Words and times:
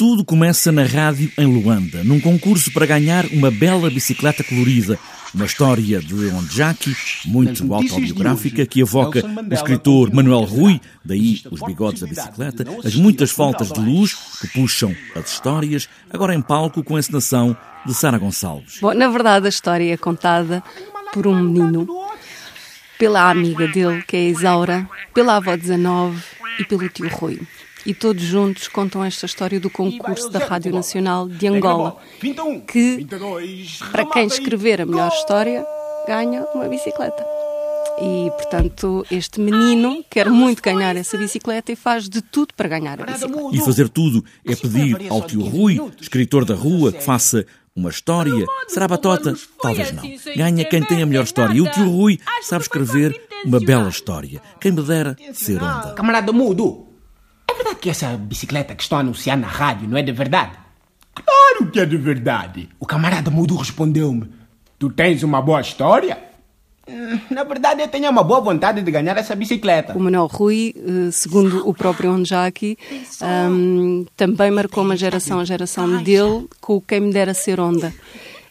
Tudo 0.00 0.24
começa 0.24 0.72
na 0.72 0.82
rádio 0.82 1.30
em 1.36 1.44
Luanda, 1.44 2.02
num 2.02 2.18
concurso 2.18 2.72
para 2.72 2.86
ganhar 2.86 3.26
uma 3.26 3.50
bela 3.50 3.90
bicicleta 3.90 4.42
colorida. 4.42 4.98
Uma 5.34 5.44
história 5.44 6.00
de 6.00 6.14
Onjaki, 6.30 6.96
muito 7.26 7.74
autobiográfica, 7.74 8.64
que 8.64 8.80
evoca 8.80 9.22
o 9.22 9.52
escritor 9.52 10.10
Manuel 10.10 10.44
Rui, 10.44 10.80
daí 11.04 11.42
os 11.50 11.60
bigodes 11.60 12.00
da 12.00 12.06
bicicleta, 12.06 12.64
as 12.82 12.94
muitas 12.94 13.30
faltas 13.30 13.70
de 13.70 13.78
luz 13.78 14.16
que 14.40 14.48
puxam 14.48 14.96
as 15.14 15.32
histórias, 15.32 15.86
agora 16.08 16.34
em 16.34 16.40
palco 16.40 16.82
com 16.82 16.96
a 16.96 16.98
encenação 16.98 17.54
de 17.84 17.92
Sara 17.92 18.16
Gonçalves. 18.16 18.78
Bom, 18.80 18.94
na 18.94 19.06
verdade, 19.06 19.44
a 19.44 19.50
história 19.50 19.92
é 19.92 19.98
contada 19.98 20.62
por 21.12 21.26
um 21.26 21.38
menino, 21.42 21.86
pela 22.98 23.28
amiga 23.28 23.68
dele, 23.68 24.02
que 24.08 24.16
é 24.16 24.20
a 24.20 24.30
Isaura, 24.30 24.88
pela 25.12 25.36
avó 25.36 25.54
19 25.54 26.22
e 26.58 26.64
pelo 26.64 26.88
tio 26.88 27.06
Rui 27.10 27.38
e 27.86 27.94
todos 27.94 28.22
juntos 28.22 28.68
contam 28.68 29.04
esta 29.04 29.26
história 29.26 29.58
do 29.58 29.70
concurso 29.70 30.28
da 30.30 30.38
Rádio 30.38 30.72
Nacional 30.72 31.28
de 31.28 31.46
Angola, 31.46 31.96
que, 32.66 33.06
para 33.90 34.06
quem 34.06 34.26
escrever 34.26 34.80
a 34.80 34.86
melhor 34.86 35.08
história, 35.08 35.66
ganha 36.06 36.44
uma 36.54 36.68
bicicleta. 36.68 37.24
E, 38.02 38.30
portanto, 38.30 39.04
este 39.10 39.40
menino 39.40 40.02
quer 40.08 40.30
muito 40.30 40.62
ganhar 40.62 40.96
essa 40.96 41.18
bicicleta 41.18 41.70
e 41.72 41.76
faz 41.76 42.08
de 42.08 42.22
tudo 42.22 42.54
para 42.54 42.68
ganhar 42.68 43.00
a 43.00 43.04
bicicleta. 43.04 43.56
E 43.56 43.60
fazer 43.60 43.88
tudo 43.88 44.24
é 44.46 44.56
pedir 44.56 45.10
ao 45.10 45.22
tio 45.22 45.42
Rui, 45.42 45.78
escritor 46.00 46.44
da 46.44 46.54
rua, 46.54 46.92
que 46.92 47.02
faça 47.02 47.44
uma 47.76 47.90
história. 47.90 48.46
Será 48.68 48.88
batota? 48.88 49.34
Talvez 49.60 49.92
não. 49.92 50.02
Ganha 50.34 50.64
quem 50.64 50.82
tem 50.82 51.02
a 51.02 51.06
melhor 51.06 51.24
história. 51.24 51.54
E 51.54 51.60
o 51.60 51.70
tio 51.70 51.90
Rui 51.90 52.18
sabe 52.42 52.62
escrever 52.62 53.20
uma 53.44 53.60
bela 53.60 53.88
história. 53.88 54.40
Quem 54.60 54.72
me 54.72 54.82
dera 54.82 55.16
ser 55.34 55.62
onda. 55.62 55.92
Camarada 55.92 56.32
Mudo, 56.32 56.86
verdade 57.70 57.76
que 57.80 57.90
essa 57.90 58.16
bicicleta 58.16 58.74
que 58.74 58.82
estão 58.82 58.98
a 58.98 59.00
anunciar 59.00 59.36
na 59.36 59.46
rádio 59.46 59.88
não 59.88 59.96
é 59.96 60.02
de 60.02 60.12
verdade? 60.12 60.52
Claro 61.14 61.70
que 61.70 61.80
é 61.80 61.86
de 61.86 61.96
verdade. 61.96 62.68
O 62.78 62.86
camarada 62.86 63.30
Mudo 63.30 63.56
respondeu-me: 63.56 64.28
Tu 64.78 64.90
tens 64.90 65.22
uma 65.22 65.40
boa 65.40 65.60
história? 65.60 66.18
Hum, 66.88 67.20
na 67.30 67.44
verdade, 67.44 67.82
eu 67.82 67.88
tenho 67.88 68.10
uma 68.10 68.24
boa 68.24 68.40
vontade 68.40 68.82
de 68.82 68.90
ganhar 68.90 69.16
essa 69.16 69.36
bicicleta. 69.36 69.96
O 69.96 70.00
Manuel 70.00 70.26
Rui, 70.26 70.74
eh, 70.76 71.10
segundo 71.12 71.68
o 71.68 71.72
próprio 71.72 72.10
Onjaki, 72.10 72.76
um, 73.22 74.04
também 74.16 74.50
marcou 74.50 74.82
uma 74.82 74.96
geração, 74.96 75.38
a 75.38 75.44
geração 75.44 76.02
dele, 76.02 76.48
com 76.60 76.80
quem 76.80 77.00
me 77.00 77.12
dera 77.12 77.34
ser 77.34 77.60
onda 77.60 77.92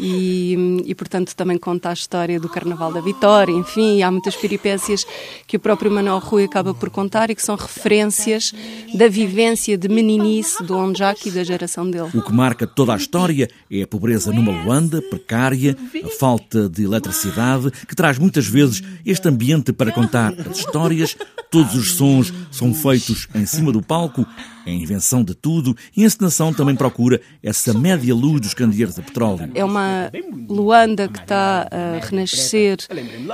e, 0.00 0.82
e, 0.86 0.94
portanto 0.94 1.36
também 1.36 1.58
conta 1.58 1.90
a 1.90 1.92
história 1.92 2.40
do 2.40 2.48
Carnaval 2.48 2.90
da 2.90 3.00
Vitória, 3.00 3.52
enfim, 3.52 4.02
há 4.02 4.10
muitas 4.10 4.34
peripécias 4.34 5.04
que 5.46 5.58
o 5.58 5.60
próprio 5.60 5.90
Manuel 5.90 6.18
Rui 6.18 6.44
acaba 6.44 6.72
por 6.72 6.88
contar 6.88 7.28
e 7.28 7.34
que 7.34 7.42
são 7.42 7.54
referências 7.54 8.52
da 8.94 9.08
vivência 9.08 9.76
de 9.76 9.88
meninice 9.88 10.62
do 10.64 10.76
Onjak 10.76 11.28
e 11.28 11.32
da 11.32 11.44
geração 11.44 11.88
dele. 11.88 12.08
O 12.14 12.22
que 12.22 12.32
marca 12.32 12.66
toda 12.66 12.94
a 12.94 12.96
história 12.96 13.48
é 13.70 13.82
a 13.82 13.86
pobreza 13.86 14.32
numa 14.32 14.64
Luanda 14.64 15.02
precária, 15.02 15.76
a 16.02 16.08
falta 16.18 16.68
de 16.68 16.84
eletricidade, 16.84 17.70
que 17.86 17.94
traz 17.94 18.18
muitas 18.18 18.46
vezes 18.46 18.82
este 19.04 19.28
ambiente 19.28 19.72
para 19.72 19.92
contar 19.92 20.32
as 20.48 20.58
histórias, 20.58 21.16
todos 21.50 21.74
os 21.74 21.92
sons 21.94 22.32
são 22.50 22.72
feitos 22.72 23.28
em 23.34 23.44
cima 23.44 23.72
do 23.72 23.82
palco 23.82 24.26
é 24.66 24.70
a 24.70 24.74
invenção 24.74 25.24
de 25.24 25.34
tudo 25.34 25.76
e 25.96 26.02
a 26.02 26.06
encenação 26.06 26.52
também 26.52 26.76
procura 26.76 27.20
essa 27.42 27.72
média 27.72 28.14
luz 28.14 28.40
dos 28.40 28.54
candeeiros 28.54 28.94
de 28.94 29.02
petróleo. 29.02 29.50
É 29.54 29.64
uma 29.64 30.10
Luanda 30.48 31.08
que 31.08 31.18
está 31.18 31.68
a 31.70 32.04
renascer 32.04 32.78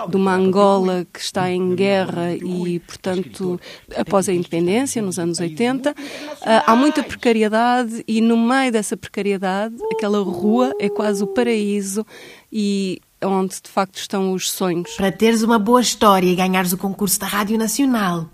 de 0.09 0.17
uma 0.17 0.35
Angola 0.35 1.07
que 1.13 1.21
está 1.21 1.51
em 1.51 1.75
guerra 1.75 2.35
e, 2.35 2.79
portanto, 2.81 3.61
após 3.97 4.29
a 4.29 4.33
independência, 4.33 5.03
nos 5.03 5.19
anos 5.19 5.41
80, 5.41 5.95
ah, 6.43 6.65
há 6.67 6.77
muita 6.77 7.03
precariedade 7.03 8.05
e 8.07 8.21
no 8.21 8.37
meio 8.37 8.71
dessa 8.71 8.97
precariedade, 8.97 9.75
aquela 9.93 10.23
rua 10.23 10.73
é 10.79 10.89
quase 10.89 11.23
o 11.23 11.27
paraíso 11.27 12.07
e 12.53 13.01
onde 13.23 13.57
de 13.63 13.71
facto 13.71 13.97
estão 13.97 14.33
os 14.33 14.51
sonhos. 14.51 14.95
Para 14.97 15.13
teres 15.13 15.43
uma 15.43 15.59
boa 15.59 15.81
história 15.81 16.27
e 16.27 16.35
ganhares 16.35 16.73
o 16.73 16.79
concurso 16.79 17.19
da 17.21 17.27
Rádio 17.27 17.59
Nacional. 17.59 18.29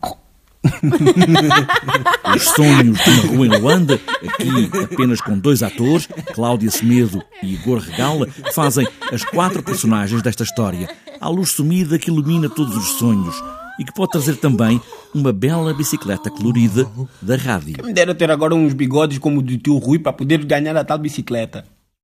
Os 2.37 2.45
sonhos 2.45 2.99
de 3.03 3.11
uma 3.11 3.23
rua 3.27 3.47
em 3.47 3.61
Luanda, 3.61 3.95
aqui 3.95 4.71
apenas 4.85 5.21
com 5.21 5.37
dois 5.37 5.63
atores, 5.63 6.09
Cláudia 6.33 6.71
Semedo 6.71 7.23
e 7.43 7.55
Igor 7.55 7.79
Regala, 7.79 8.29
fazem 8.55 8.87
as 9.11 9.25
quatro 9.25 9.63
personagens 9.63 10.23
desta 10.23 10.45
história. 10.45 10.89
A 11.21 11.29
luz 11.29 11.51
sumida 11.51 11.99
que 11.99 12.11
ilumina 12.11 12.49
todos 12.49 12.77
os 12.77 12.91
sonhos 12.93 13.35
e 13.79 13.85
que 13.85 13.93
pode 13.93 14.13
trazer 14.13 14.37
também 14.37 14.81
uma 15.15 15.33
bela 15.33 15.75
bicicleta 15.75 16.31
colorida 16.31 16.89
da 17.21 17.37
rádio. 17.37 17.85
Me 17.85 17.93
deram 17.93 18.15
ter 18.15 18.31
agora 18.31 18.55
uns 18.55 18.73
bigodes 18.73 19.19
como 19.19 19.41
o 19.41 19.43
do 19.43 19.59
tio 19.59 19.79
Rui 19.79 19.99
para 19.99 20.13
poder 20.13 20.45
ganhar 20.45 20.77
a 20.77 20.85
tal 20.85 20.99
bicicleta. 20.99 21.65